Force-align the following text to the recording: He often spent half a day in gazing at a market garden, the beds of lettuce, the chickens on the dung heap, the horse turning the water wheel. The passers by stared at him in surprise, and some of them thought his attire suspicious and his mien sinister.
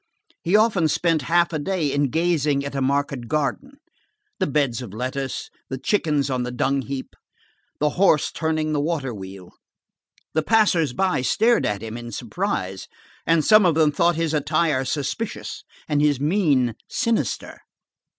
He 0.41 0.55
often 0.55 0.87
spent 0.87 1.21
half 1.29 1.53
a 1.53 1.59
day 1.59 1.93
in 1.93 2.09
gazing 2.09 2.65
at 2.65 2.73
a 2.73 2.81
market 2.81 3.27
garden, 3.27 3.73
the 4.39 4.47
beds 4.47 4.81
of 4.81 4.95
lettuce, 4.95 5.51
the 5.69 5.77
chickens 5.77 6.27
on 6.27 6.41
the 6.41 6.49
dung 6.49 6.81
heap, 6.81 7.15
the 7.79 7.91
horse 8.01 8.31
turning 8.31 8.73
the 8.73 8.81
water 8.81 9.13
wheel. 9.13 9.51
The 10.33 10.41
passers 10.41 10.93
by 10.93 11.21
stared 11.21 11.67
at 11.67 11.83
him 11.83 11.97
in 11.97 12.11
surprise, 12.11 12.87
and 13.27 13.45
some 13.45 13.63
of 13.63 13.75
them 13.75 13.91
thought 13.91 14.15
his 14.15 14.33
attire 14.33 14.85
suspicious 14.85 15.63
and 15.87 16.01
his 16.01 16.19
mien 16.19 16.73
sinister. 16.89 17.59